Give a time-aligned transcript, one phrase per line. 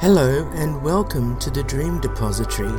[0.00, 2.72] Hello and welcome to the Dream Depository.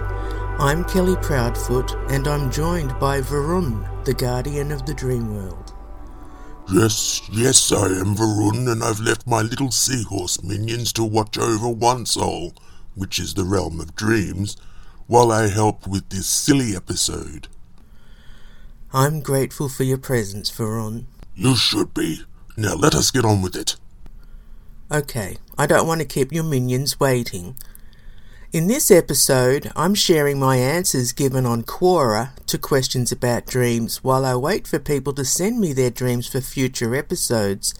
[0.57, 5.71] I'm Kelly Proudfoot and I'm joined by Varun, the guardian of the dream world.
[6.73, 11.69] Yes, yes, I am Varun, and I've left my little seahorse minions to watch over
[11.69, 12.55] one soul,
[12.95, 14.57] which is the realm of dreams,
[15.05, 17.49] while I help with this silly episode.
[18.93, 21.05] I'm grateful for your presence, Varun.
[21.35, 22.21] You should be.
[22.57, 23.75] Now let us get on with it.
[24.91, 27.55] Okay, I don't want to keep your minions waiting.
[28.51, 34.25] In this episode, I'm sharing my answers given on Quora to questions about dreams while
[34.25, 37.73] I wait for people to send me their dreams for future episodes.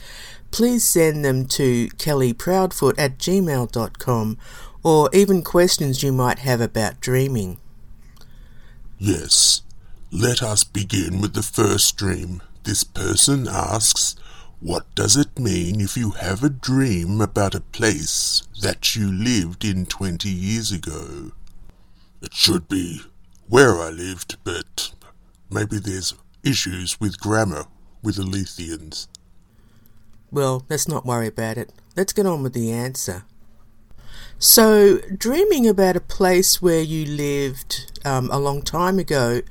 [0.52, 4.38] Please send them to kellyproudfoot at gmail.com
[4.82, 7.58] or even questions you might have about dreaming.
[8.98, 9.64] Yes.
[10.14, 12.42] Let us begin with the first dream.
[12.64, 14.16] This person asks,
[14.62, 19.66] what does it mean if you have a dream about a place that you lived
[19.66, 21.32] in 20 years ago?
[22.22, 23.02] It should be
[23.50, 24.94] where I lived, but
[25.50, 27.66] maybe there's issues with grammar
[28.04, 29.08] with the Letheans.
[30.30, 31.74] Well, let's not worry about it.
[31.98, 33.24] Let's get on with the answer.
[34.38, 39.42] So, dreaming about a place where you lived um, a long time ago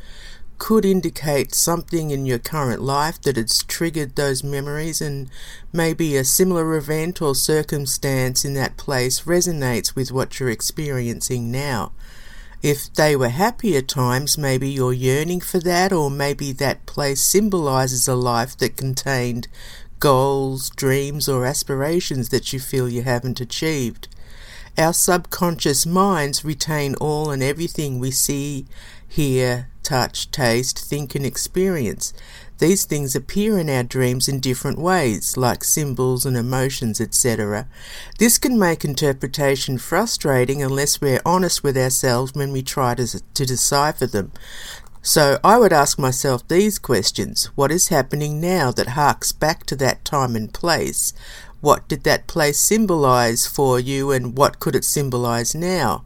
[0.61, 5.29] could indicate something in your current life that has triggered those memories, and
[5.73, 11.91] maybe a similar event or circumstance in that place resonates with what you're experiencing now.
[12.63, 18.07] If they were happier times, maybe you're yearning for that, or maybe that place symbolizes
[18.07, 19.49] a life that contained
[19.99, 24.09] goals, dreams, or aspirations that you feel you haven't achieved.
[24.77, 28.67] Our subconscious minds retain all and everything we see,
[29.09, 32.15] hear, touch, taste, think, and experience.
[32.59, 37.67] These things appear in our dreams in different ways, like symbols and emotions, etc.
[38.21, 43.45] This can make interpretation frustrating unless we're honest with ourselves when we try to, to
[43.45, 44.31] decipher them.
[45.03, 49.77] So I would ask myself these questions What is happening now that harks back to
[49.77, 51.13] that time and place?
[51.61, 56.05] What did that place symbolize for you, and what could it symbolize now?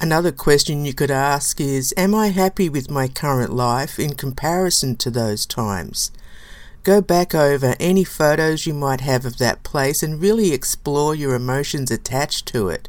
[0.00, 4.96] Another question you could ask is Am I happy with my current life in comparison
[4.96, 6.10] to those times?
[6.82, 11.34] Go back over any photos you might have of that place and really explore your
[11.34, 12.88] emotions attached to it.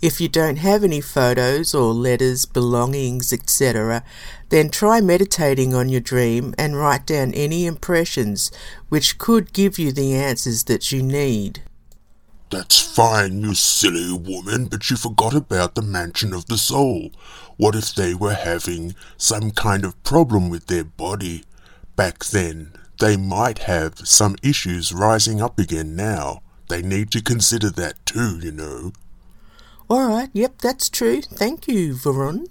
[0.00, 4.04] If you don't have any photos or letters, belongings, etc.,
[4.48, 8.50] then try meditating on your dream and write down any impressions
[8.88, 11.62] which could give you the answers that you need.
[12.50, 17.10] That's fine, you silly woman, but you forgot about the Mansion of the Soul.
[17.56, 21.44] What if they were having some kind of problem with their body?
[21.96, 26.42] Back then, they might have some issues rising up again now.
[26.68, 28.92] They need to consider that too, you know.
[29.90, 31.22] All right, yep, that's true.
[31.22, 32.46] Thank you, Varun.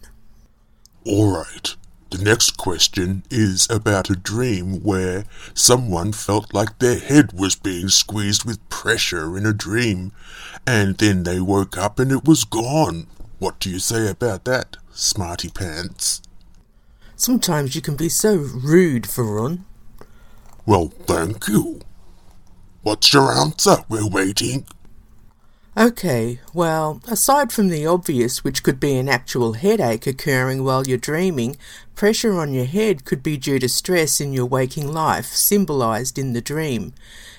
[1.06, 1.76] All right.
[2.12, 7.90] The next question is about a dream where someone felt like their head was being
[7.90, 10.12] squeezed with pressure in a dream,
[10.68, 13.08] and then they woke up and it was gone.
[13.40, 16.22] What do you say about that, smarty pants?
[17.16, 19.64] Sometimes you can be so rude, Varun.
[20.66, 21.82] Well, thank you.
[22.82, 23.78] What's your answer?
[23.90, 24.68] We're waiting.
[25.78, 30.98] Okay, well, aside from the obvious, which could be an actual headache occurring while you're
[30.98, 31.58] dreaming,
[31.96, 36.32] pressure on your head could be due to stress in your waking life, symbolized in
[36.32, 36.94] the dream.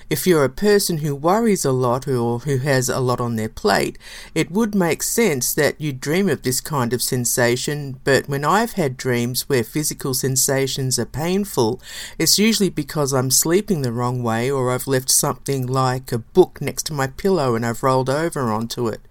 [0.09, 3.49] If you're a person who worries a lot or who has a lot on their
[3.49, 3.97] plate,
[4.33, 8.73] it would make sense that you'd dream of this kind of sensation, but when I've
[8.73, 11.81] had dreams where physical sensations are painful,
[12.17, 16.61] it's usually because I'm sleeping the wrong way or I've left something like a book
[16.61, 19.01] next to my pillow and I've rolled over onto it.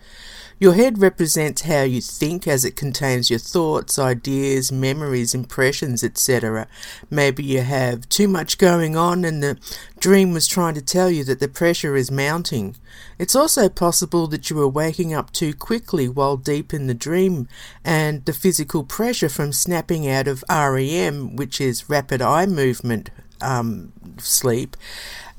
[0.58, 6.66] Your head represents how you think as it contains your thoughts, ideas, memories, impressions, etc.
[7.10, 9.58] Maybe you have too much going on and the
[10.00, 12.74] dream was trying to tell you that the pressure is mounting.
[13.18, 17.48] It's also possible that you were waking up too quickly while deep in the dream
[17.84, 23.10] and the physical pressure from snapping out of REM, which is rapid eye movement
[23.42, 24.76] um, sleep,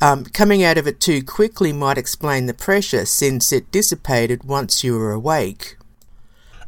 [0.01, 4.83] um, coming out of it too quickly might explain the pressure since it dissipated once
[4.83, 5.77] you were awake.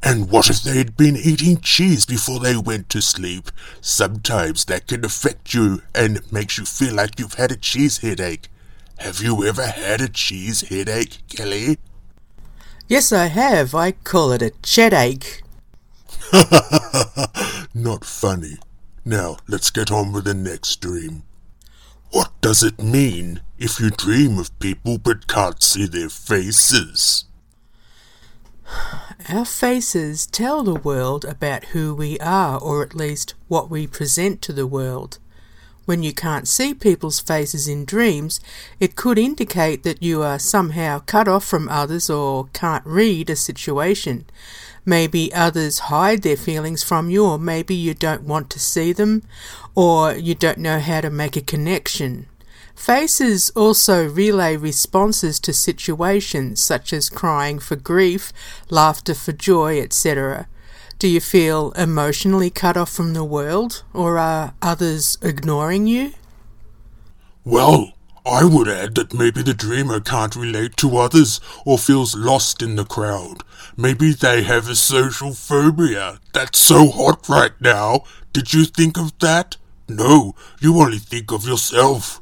[0.02, 3.52] And what if they'd been eating cheese before they went to sleep?
[3.82, 8.48] Sometimes that can affect you and makes you feel like you've had a cheese headache.
[9.00, 11.78] Have you ever had a cheese headache, Kelly?
[12.88, 13.76] Yes, I have.
[13.76, 15.42] I call it a chedache.
[17.74, 18.58] Not funny.
[19.06, 21.24] Now, let's get on with the next dream.
[22.12, 27.26] What does it mean if you dream of people but can't see their faces?
[29.30, 34.42] Our faces tell the world about who we are, or at least what we present
[34.44, 35.20] to the world.
[35.86, 38.40] When you can't see people's faces in dreams,
[38.80, 43.36] it could indicate that you are somehow cut off from others or can't read a
[43.36, 44.26] situation.
[44.86, 49.24] Maybe others hide their feelings from you, or maybe you don't want to see them,
[49.76, 52.28] or you don't know how to make a connection.
[52.76, 58.32] Faces also relay responses to situations such as crying for grief,
[58.70, 60.48] laughter for joy, etc.
[60.98, 66.14] Do you feel emotionally cut off from the world, or are others ignoring you?
[67.44, 67.94] Well,
[68.30, 72.76] I would add that maybe the dreamer can't relate to others or feels lost in
[72.76, 73.44] the crowd.
[73.76, 76.20] Maybe they have a social phobia.
[76.32, 78.04] That's so hot right now.
[78.32, 79.58] Did you think of that?
[79.88, 82.22] No, you only think of yourself.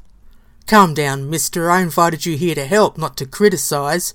[0.66, 1.70] Calm down, mister.
[1.70, 4.14] I invited you here to help, not to criticize.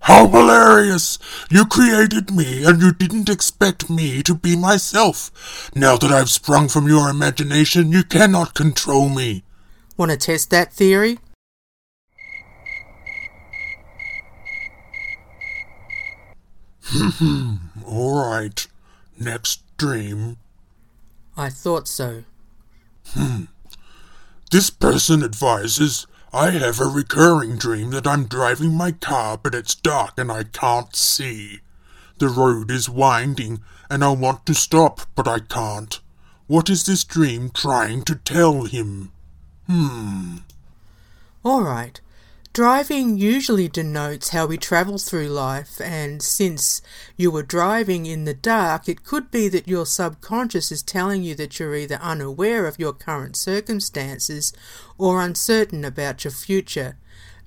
[0.00, 1.20] How hilarious!
[1.48, 5.70] You created me, and you didn't expect me to be myself.
[5.76, 9.44] Now that I've sprung from your imagination, you cannot control me.
[10.02, 11.20] Want to test that theory?
[17.86, 18.66] All right.
[19.16, 20.38] Next dream.
[21.36, 22.24] I thought so.
[23.10, 23.44] Hmm.
[24.50, 29.76] This person advises I have a recurring dream that I'm driving my car, but it's
[29.76, 31.60] dark and I can't see.
[32.18, 36.00] The road is winding, and I want to stop, but I can't.
[36.48, 39.12] What is this dream trying to tell him?
[39.74, 40.36] Hmm.
[41.42, 41.98] All right.
[42.52, 46.82] Driving usually denotes how we travel through life, and since
[47.16, 51.34] you were driving in the dark, it could be that your subconscious is telling you
[51.36, 54.52] that you're either unaware of your current circumstances
[54.98, 56.98] or uncertain about your future.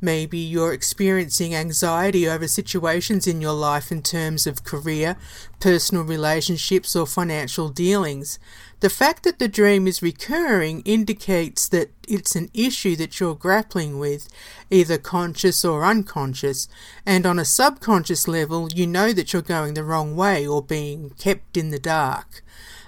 [0.01, 5.16] Maybe you're experiencing anxiety over situations in your life in terms of career,
[5.60, 8.39] personal relationships, or financial dealings.
[8.86, 13.98] The fact that the dream is recurring indicates that it's an issue that you're grappling
[13.98, 14.30] with,
[14.70, 16.68] either conscious or unconscious,
[17.04, 21.10] and on a subconscious level, you know that you're going the wrong way or being
[21.18, 22.44] kept in the dark.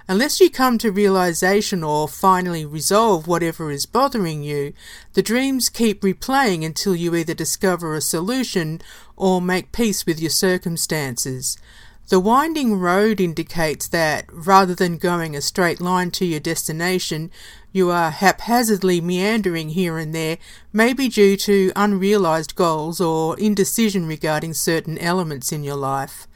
[0.06, 4.74] Unless you come to realization or finally resolve whatever is bothering you,
[5.14, 8.80] the dreams keep replaying until you either discover a solution
[9.16, 11.58] or make peace with your circumstances.
[12.08, 17.30] The winding road indicates that rather than going a straight line to your destination,
[17.70, 20.38] you are haphazardly meandering here and there,
[20.72, 26.26] maybe due to unrealized goals or indecision regarding certain elements in your life.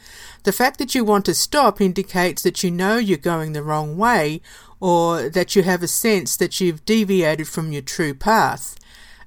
[0.43, 3.97] The fact that you want to stop indicates that you know you're going the wrong
[3.97, 4.43] way
[4.79, 8.77] or that you have a sense that you've deviated from your true path.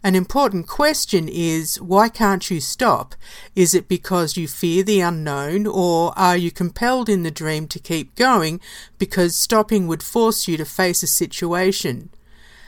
[0.05, 3.15] An important question is why can't you stop?
[3.55, 7.79] Is it because you fear the unknown, or are you compelled in the dream to
[7.79, 8.61] keep going
[8.99, 12.11] because stopping would force you to face a situation?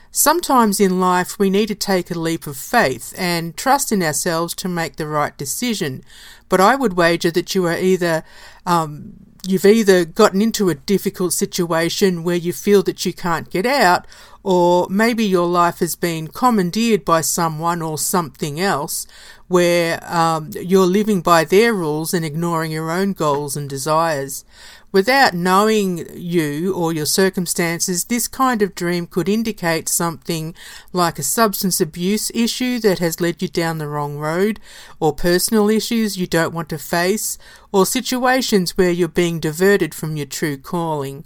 [0.10, 4.56] Sometimes in life we need to take a leap of faith and trust in ourselves
[4.56, 6.04] to make the right decision.
[6.50, 8.24] But I would wager that you are either
[8.66, 9.14] um,
[9.48, 14.06] you've either gotten into a difficult situation where you feel that you can't get out,
[14.44, 19.08] or maybe your life has been commandeered by someone or something else
[19.48, 24.44] where um, you're living by their rules and ignoring your own goals and desires.
[24.92, 30.56] Without knowing you or your circumstances, this kind of dream could indicate something
[30.94, 34.62] like a substance abuse issue that has led you down the wrong road,
[35.00, 37.38] or personal issues you don't want to face,
[37.74, 41.26] or situations where you're being diverted from your true calling.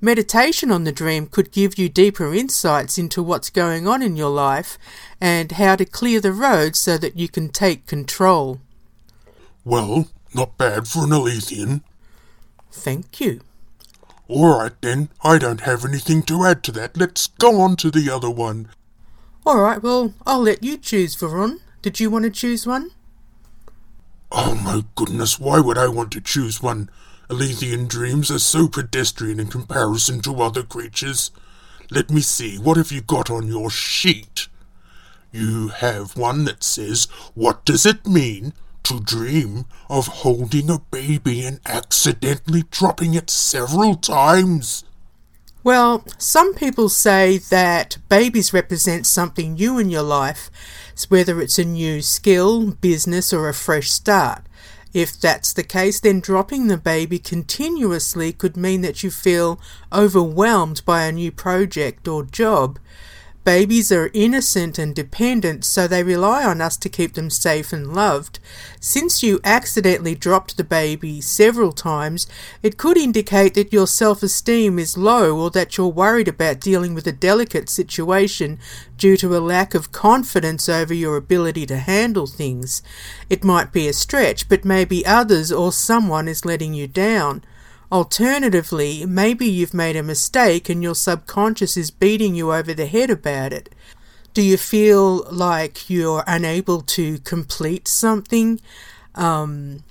[0.00, 4.30] Meditation on the dream could give you deeper insights into what's going on in your
[4.30, 4.78] life
[5.20, 8.60] and how to clear the road so that you can take control.
[9.64, 11.82] Well, not bad for an Aletheian.
[12.76, 13.40] Thank you.
[14.28, 16.96] All right then, I don't have anything to add to that.
[16.96, 18.68] Let's go on to the other one.
[19.44, 21.60] All right, well, I'll let you choose, Varun.
[21.82, 22.90] Did you want to choose one?
[24.30, 26.90] Oh my goodness, why would I want to choose one?
[27.30, 31.30] Aletheian dreams are so pedestrian in comparison to other creatures.
[31.90, 34.48] Let me see, what have you got on your sheet?
[35.32, 38.52] You have one that says, What does it mean
[38.86, 44.84] to dream of holding a baby and accidentally dropping it several times.
[45.64, 50.50] Well, some people say that babies represent something new in your life,
[51.08, 54.44] whether it's a new skill, business, or a fresh start.
[54.94, 59.60] If that's the case, then dropping the baby continuously could mean that you feel
[59.92, 62.78] overwhelmed by a new project or job.
[63.46, 67.94] Babies are innocent and dependent, so they rely on us to keep them safe and
[67.94, 68.40] loved.
[68.80, 72.26] Since you accidentally dropped the baby several times,
[72.64, 76.92] it could indicate that your self esteem is low or that you're worried about dealing
[76.92, 78.58] with a delicate situation
[78.98, 82.82] due to a lack of confidence over your ability to handle things.
[83.30, 87.44] It might be a stretch, but maybe others or someone is letting you down.
[87.92, 93.10] Alternatively, maybe you've made a mistake and your subconscious is beating you over the head
[93.10, 93.72] about it.
[94.34, 98.60] Do you feel like you're unable to complete something?
[99.14, 99.84] Um,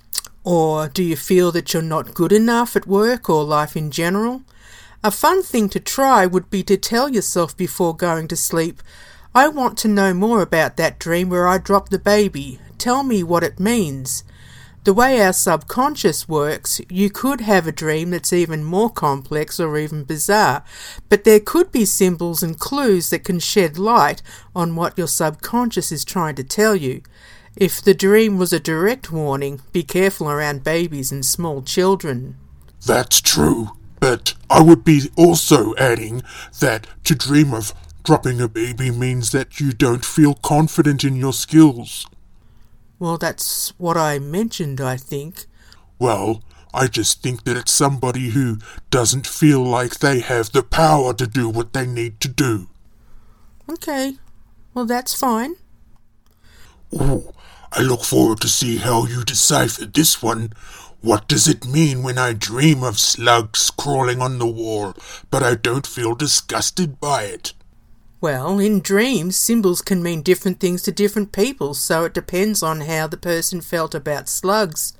[0.43, 4.43] or do you feel that you're not good enough at work or life in general?
[5.03, 8.83] A fun thing to try would be to tell yourself before going to sleep,
[9.33, 12.59] I want to know more about that dream where I dropped the baby.
[12.77, 14.23] Tell me what it means.
[14.85, 19.79] The way our subconscious works, you could have a dream that's even more complex or
[19.79, 20.63] even bizarre,
[21.09, 24.21] but there could be symbols and clues that can shed light
[24.55, 27.01] on what your subconscious is trying to tell you.
[27.55, 32.37] If the dream was a direct warning, be careful around babies and small children.
[32.85, 36.21] That's true, but I would be also adding
[36.59, 37.73] that to dream of
[38.03, 42.05] dropping a baby means that you don't feel confident in your skills.
[42.97, 45.45] Well, that's what I mentioned, I think.
[45.99, 48.57] Well, I just think that it's somebody who
[48.89, 52.67] doesn't feel like they have the power to do what they need to do.
[53.69, 54.17] Okay.
[54.73, 55.55] Well, that's fine.
[56.93, 57.33] Ooh,
[57.71, 60.53] I look forward to see how you decipher this one.
[61.01, 64.95] What does it mean when I dream of slugs crawling on the wall,
[65.29, 67.53] but I don't feel disgusted by it?
[68.25, 72.81] Well, in dreams, symbols can mean different things to different people, so it depends on
[72.81, 74.93] how the person felt about slugs.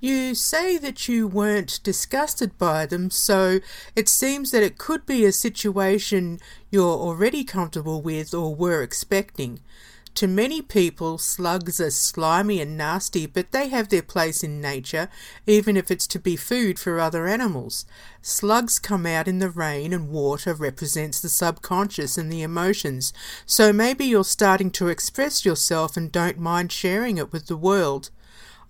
[0.00, 3.60] You say that you weren't disgusted by them, so
[3.94, 9.60] it seems that it could be a situation you're already comfortable with or were expecting.
[10.16, 15.08] To many people, slugs are slimy and nasty, but they have their place in nature,
[15.46, 17.86] even if it's to be food for other animals.
[18.20, 23.14] Slugs come out in the rain, and water represents the subconscious and the emotions,
[23.46, 28.10] so maybe you're starting to express yourself and don't mind sharing it with the world.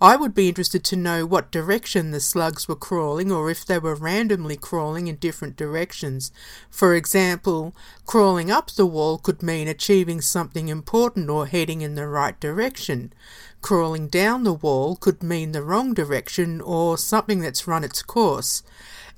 [0.02, 3.78] I would be interested to know what direction the slugs were crawling or if they
[3.78, 6.32] were randomly crawling in different directions.
[6.68, 7.72] For example,
[8.04, 13.12] crawling up the wall could mean achieving something important or heading in the right direction.
[13.60, 18.64] Crawling down the wall could mean the wrong direction or something that's run its course.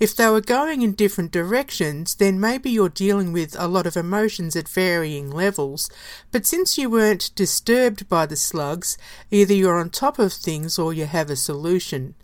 [0.01, 3.97] If they were going in different directions, then maybe you're dealing with a lot of
[3.97, 5.89] emotions at varying levels.
[6.33, 8.99] But since you weren't disturbed by the slugs,
[9.31, 12.15] either you're on top of things or you have a solution.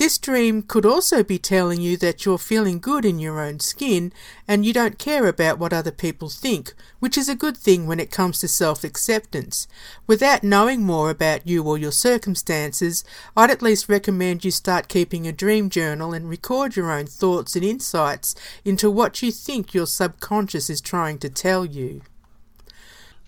[0.00, 4.14] This dream could also be telling you that you're feeling good in your own skin
[4.48, 8.00] and you don't care about what other people think, which is a good thing when
[8.00, 9.68] it comes to self acceptance.
[10.06, 13.04] Without knowing more about you or your circumstances,
[13.36, 17.54] I'd at least recommend you start keeping a dream journal and record your own thoughts
[17.54, 22.00] and insights into what you think your subconscious is trying to tell you.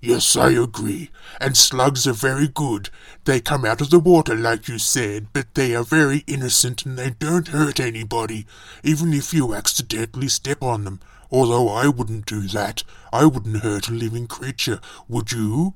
[0.05, 1.11] Yes, I agree.
[1.41, 2.91] And slugs are very good.
[3.25, 6.99] They come out of the water, like you said, but they are very innocent and
[6.99, 8.45] they don't hurt anybody,
[8.83, 10.99] even if you accidentally step on them.
[11.31, 12.83] Although I wouldn't do that.
[13.13, 15.75] I wouldn't hurt a living creature, would you?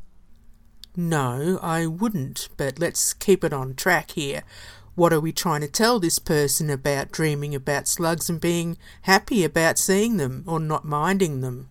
[0.97, 4.43] No, I wouldn't, but let's keep it on track here.
[4.97, 9.45] What are we trying to tell this person about dreaming about slugs and being happy
[9.45, 11.71] about seeing them or not minding them?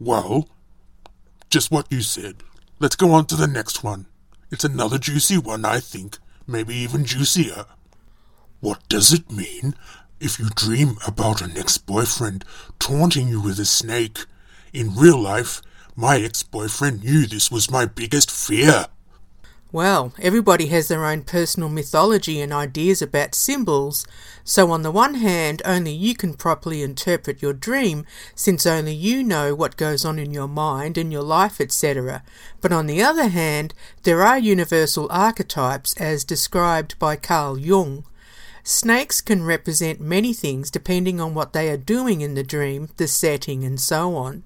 [0.00, 0.48] Well,
[1.50, 2.36] just what you said.
[2.78, 4.06] Let's go on to the next one.
[4.50, 6.18] It's another juicy one, I think.
[6.46, 7.66] Maybe even juicier.
[8.60, 9.74] What does it mean
[10.20, 12.44] if you dream about an ex boyfriend
[12.78, 14.26] taunting you with a snake?
[14.72, 15.60] In real life,
[15.96, 18.86] my ex boyfriend knew this was my biggest fear.
[19.72, 24.04] Well, everybody has their own personal mythology and ideas about symbols,
[24.42, 29.22] so on the one hand, only you can properly interpret your dream, since only you
[29.22, 32.24] know what goes on in your mind and your life, etc.
[32.60, 33.72] But on the other hand,
[34.02, 38.04] there are universal archetypes as described by Carl Jung.
[38.64, 43.06] Snakes can represent many things depending on what they are doing in the dream, the
[43.06, 44.44] setting, and so on.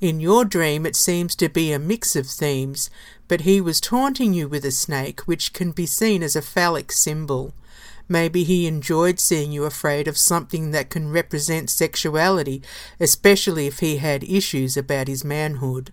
[0.00, 2.88] In your dream, it seems to be a mix of themes,
[3.28, 6.90] but he was taunting you with a snake, which can be seen as a phallic
[6.90, 7.52] symbol.
[8.08, 12.62] Maybe he enjoyed seeing you afraid of something that can represent sexuality,
[12.98, 15.92] especially if he had issues about his manhood.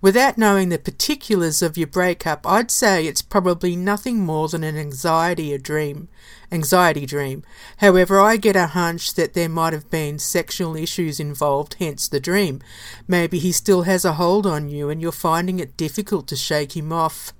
[0.00, 4.76] Without knowing the particulars of your breakup, I'd say it's probably nothing more than an
[4.76, 6.08] anxiety a dream.
[6.52, 7.42] Anxiety dream.
[7.78, 12.20] However, I get a hunch that there might have been sexual issues involved, hence the
[12.20, 12.60] dream.
[13.08, 16.76] Maybe he still has a hold on you and you're finding it difficult to shake
[16.76, 17.32] him off.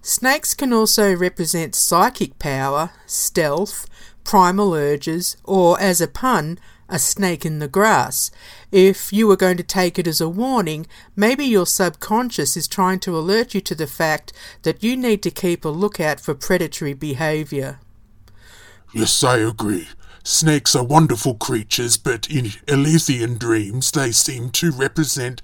[0.00, 3.86] Snakes can also represent psychic power, stealth,
[4.24, 8.30] primal urges, or, as a pun, a snake in the grass.
[8.70, 10.86] If you were going to take it as a warning,
[11.16, 15.30] maybe your subconscious is trying to alert you to the fact that you need to
[15.30, 17.80] keep a lookout for predatory behaviour.
[18.92, 19.88] Yes, I agree.
[20.26, 25.42] Snakes are wonderful creatures, but in Elysian dreams they seem to represent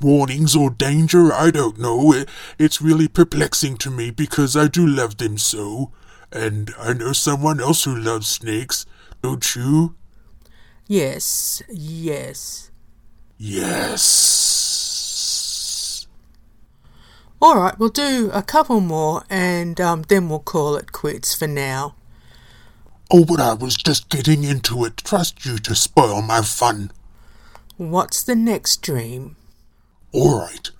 [0.00, 1.32] warnings or danger.
[1.32, 2.24] I don't know.
[2.58, 5.92] It's really perplexing to me because I do love them so.
[6.32, 8.86] And I know someone else who loves snakes,
[9.22, 9.96] don't you?
[10.88, 12.70] Yes, yes.
[13.38, 14.46] Yes.
[17.42, 21.46] All right, we'll do a couple more and um, then we'll call it quits for
[21.46, 21.96] now.
[23.10, 24.96] Oh, but I was just getting into it.
[24.98, 26.92] Trust you to spoil my fun.
[27.76, 29.36] What's the next dream?
[30.12, 30.70] All right.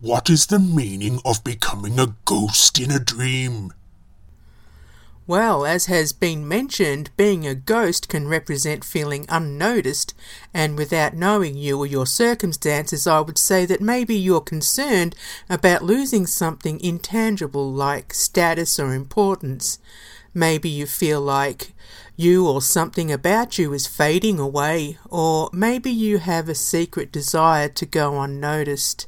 [0.00, 3.72] What is the meaning of becoming a ghost in a dream?
[5.30, 10.12] Well, as has been mentioned, being a ghost can represent feeling unnoticed,
[10.52, 15.14] and without knowing you or your circumstances, I would say that maybe you're concerned
[15.48, 19.78] about losing something intangible like status or importance.
[20.34, 21.74] Maybe you feel like
[22.16, 27.68] you or something about you is fading away, or maybe you have a secret desire
[27.68, 29.06] to go unnoticed.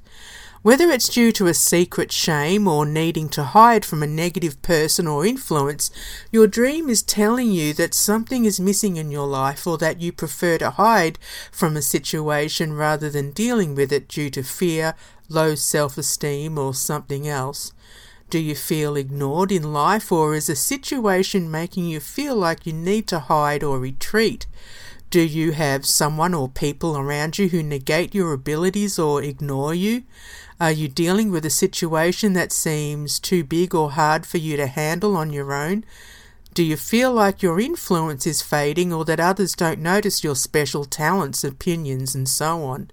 [0.62, 5.08] Whether it's due to a secret shame or needing to hide from a negative person
[5.08, 5.90] or influence,
[6.30, 10.12] your dream is telling you that something is missing in your life or that you
[10.12, 11.18] prefer to hide
[11.50, 14.94] from a situation rather than dealing with it due to fear,
[15.28, 17.72] low self esteem, or something else.
[18.30, 22.72] Do you feel ignored in life, or is a situation making you feel like you
[22.72, 24.46] need to hide or retreat?
[25.12, 30.04] Do you have someone or people around you who negate your abilities or ignore you?
[30.58, 34.66] Are you dealing with a situation that seems too big or hard for you to
[34.66, 35.84] handle on your own?
[36.54, 40.84] Do you feel like your influence is fading or that others don't notice your special
[40.84, 42.90] talents, opinions, and so on?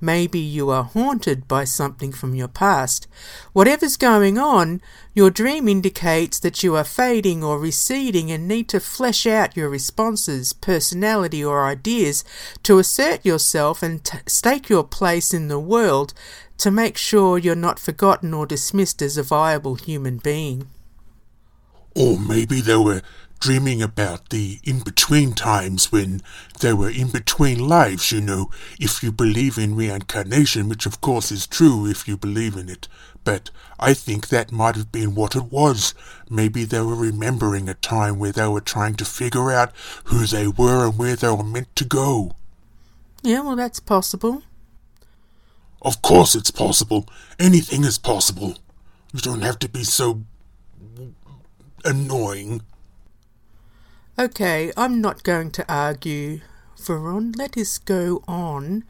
[0.00, 3.06] Maybe you are haunted by something from your past.
[3.52, 4.82] Whatever's going on,
[5.14, 9.70] your dream indicates that you are fading or receding and need to flesh out your
[9.70, 12.24] responses, personality, or ideas
[12.64, 16.12] to assert yourself and t- stake your place in the world
[16.58, 20.66] to make sure you're not forgotten or dismissed as a viable human being.
[21.96, 23.00] Or maybe they were
[23.40, 26.20] dreaming about the in between times when
[26.60, 31.32] they were in between lives, you know, if you believe in reincarnation, which of course
[31.32, 32.86] is true if you believe in it.
[33.24, 35.94] But I think that might have been what it was.
[36.28, 39.72] Maybe they were remembering a time where they were trying to figure out
[40.04, 42.36] who they were and where they were meant to go.
[43.22, 44.42] Yeah, well, that's possible.
[45.82, 47.08] Of course it's possible.
[47.38, 48.58] Anything is possible.
[49.12, 50.22] You don't have to be so
[51.84, 52.62] annoying.
[54.18, 56.40] Okay, I'm not going to argue,
[56.78, 57.36] Varun.
[57.36, 58.84] Let us go on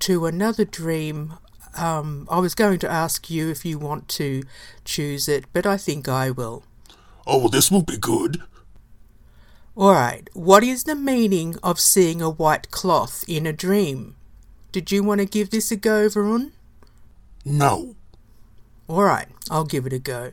[0.00, 1.34] to another dream.
[1.76, 4.42] Um, I was going to ask you if you want to
[4.84, 6.64] choose it, but I think I will.
[7.26, 8.42] Oh, well, this will be good.
[9.76, 14.16] Alright, what is the meaning of seeing a white cloth in a dream?
[14.72, 16.52] Did you want to give this a go, Varun?
[17.44, 17.96] No.
[18.88, 20.32] Alright, I'll give it a go.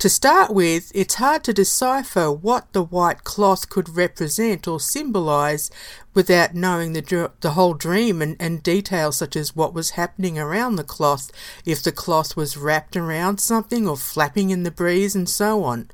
[0.00, 5.70] To start with, it's hard to decipher what the white cloth could represent or symbolize
[6.14, 10.76] without knowing the, the whole dream and, and details such as what was happening around
[10.76, 11.30] the cloth,
[11.66, 15.90] if the cloth was wrapped around something or flapping in the breeze, and so on.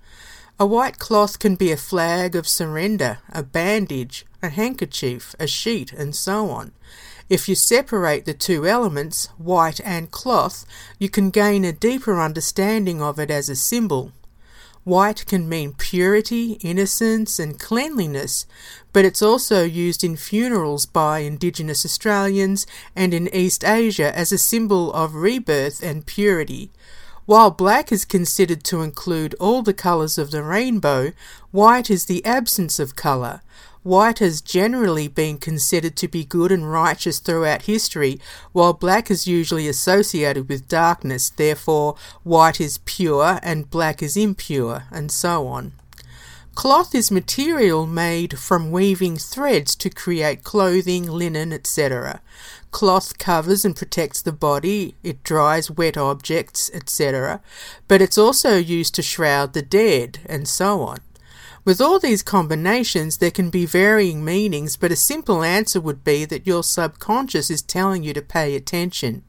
[0.60, 5.92] A white cloth can be a flag of surrender, a bandage, a handkerchief, a sheet,
[5.92, 6.70] and so on.
[7.28, 10.64] If you separate the two elements, white and cloth,
[11.00, 14.12] you can gain a deeper understanding of it as a symbol.
[14.84, 18.46] White can mean purity, innocence, and cleanliness,
[18.92, 24.38] but it's also used in funerals by Indigenous Australians and in East Asia as a
[24.38, 26.70] symbol of rebirth and purity.
[27.24, 31.10] While black is considered to include all the colours of the rainbow,
[31.50, 33.42] white is the absence of colour.
[33.86, 38.18] White has generally been considered to be good and righteous throughout history,
[38.50, 41.94] while black is usually associated with darkness, therefore,
[42.24, 45.70] white is pure and black is impure, and so on.
[46.56, 52.20] Cloth is material made from weaving threads to create clothing, linen, etc.
[52.72, 57.40] Cloth covers and protects the body, it dries wet objects, etc.
[57.86, 60.98] But it's also used to shroud the dead, and so on.
[61.66, 66.24] With all these combinations, there can be varying meanings, but a simple answer would be
[66.24, 69.24] that your subconscious is telling you to pay attention.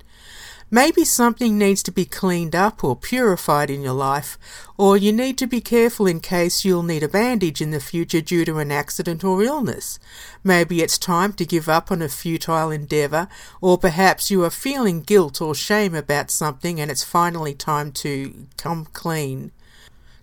[0.69, 4.37] Maybe something needs to be cleaned up or purified in your life,
[4.77, 8.21] or you need to be careful in case you'll need a bandage in the future
[8.21, 9.97] due to an accident or illness.
[10.43, 13.29] Maybe it's time to give up on a futile endeavour,
[13.61, 18.45] or perhaps you are feeling guilt or shame about something and it's finally time to
[18.57, 19.51] come clean.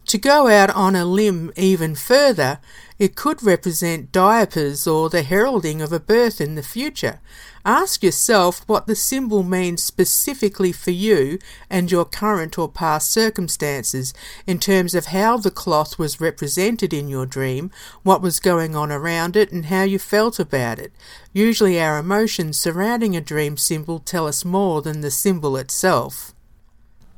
[0.07, 2.61] To go out on a limb even further,
[2.99, 7.21] it could represent diapers or the heralding of a birth in the future.
[7.65, 11.39] Ask yourself what the symbol means specifically for you
[11.71, 14.13] and your current or past circumstances
[14.47, 17.71] in terms of how the cloth was represented in your dream,
[18.03, 20.93] what was going on around it, and how you felt about it.
[21.33, 26.35] Usually, our emotions surrounding a dream symbol tell us more than the symbol itself.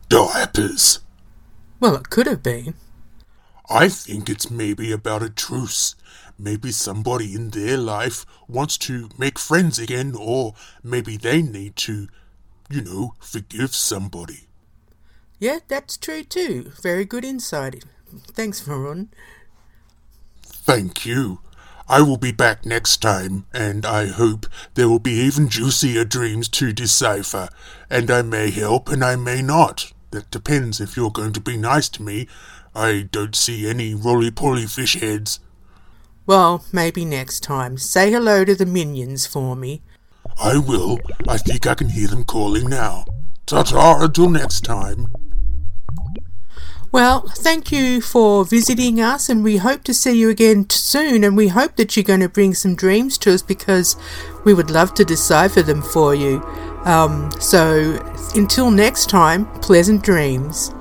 [0.08, 1.00] Diapers.
[1.80, 2.74] Well, it could have been.
[3.68, 5.94] I think it's maybe about a truce.
[6.38, 12.08] Maybe somebody in their life wants to make friends again, or maybe they need to,
[12.70, 14.48] you know, forgive somebody.
[15.38, 16.72] Yeah, that's true too.
[16.82, 17.84] Very good insight.
[18.32, 19.08] Thanks, Varun.
[20.42, 21.40] Thank you.
[21.88, 26.48] I will be back next time, and I hope there will be even juicier dreams
[26.50, 27.48] to decipher,
[27.88, 29.92] and I may help and I may not.
[30.10, 32.28] That depends if you're going to be nice to me.
[32.74, 35.40] I don't see any roly-poly fish heads.
[36.26, 37.78] Well, maybe next time.
[37.78, 39.82] Say hello to the minions for me.
[40.42, 40.98] I will.
[41.28, 43.04] I think I can hear them calling now.
[43.46, 45.06] Ta-ta until next time.
[46.92, 51.24] Well, thank you for visiting us, and we hope to see you again soon.
[51.24, 53.96] And we hope that you're going to bring some dreams to us because
[54.44, 56.42] we would love to decipher them for you.
[56.84, 57.98] Um, so,
[58.34, 60.72] until next time, pleasant dreams.